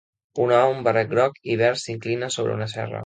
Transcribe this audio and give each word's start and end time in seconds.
Un 0.45 0.53
home 0.53 0.55
amb 0.61 0.77
un 0.77 0.79
barret 0.87 1.11
groc 1.11 1.37
i 1.57 1.59
verd 1.61 1.81
s'inclina 1.83 2.31
sobre 2.37 2.57
una 2.59 2.73
serra. 2.77 2.99